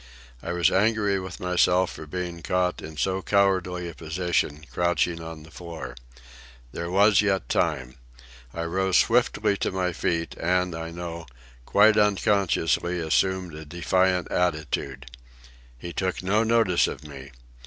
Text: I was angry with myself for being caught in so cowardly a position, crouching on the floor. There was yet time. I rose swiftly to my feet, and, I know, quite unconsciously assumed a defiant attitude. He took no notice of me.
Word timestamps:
I 0.41 0.51
was 0.51 0.71
angry 0.71 1.19
with 1.19 1.39
myself 1.39 1.91
for 1.93 2.07
being 2.07 2.41
caught 2.41 2.81
in 2.81 2.97
so 2.97 3.21
cowardly 3.21 3.87
a 3.87 3.93
position, 3.93 4.65
crouching 4.73 5.21
on 5.21 5.43
the 5.43 5.51
floor. 5.51 5.95
There 6.71 6.89
was 6.89 7.21
yet 7.21 7.47
time. 7.47 7.97
I 8.51 8.63
rose 8.63 8.97
swiftly 8.97 9.57
to 9.57 9.69
my 9.71 9.93
feet, 9.93 10.35
and, 10.39 10.73
I 10.73 10.89
know, 10.89 11.27
quite 11.67 11.97
unconsciously 11.97 12.99
assumed 12.99 13.53
a 13.53 13.63
defiant 13.63 14.31
attitude. 14.31 15.05
He 15.77 15.93
took 15.93 16.23
no 16.23 16.43
notice 16.43 16.87
of 16.87 17.03
me. 17.07 17.29